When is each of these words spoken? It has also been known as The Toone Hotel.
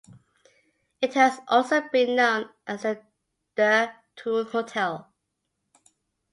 It 0.99 1.13
has 1.13 1.39
also 1.47 1.81
been 1.89 2.15
known 2.15 2.49
as 2.65 2.81
The 3.53 3.93
Toone 4.15 4.47
Hotel. 4.47 5.13